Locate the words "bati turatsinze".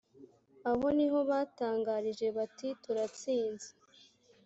2.37-3.69